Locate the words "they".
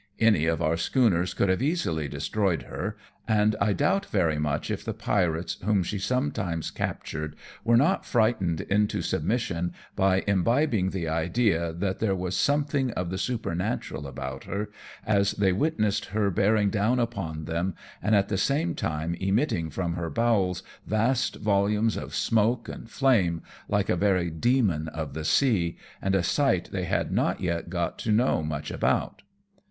15.33-15.51, 26.71-26.85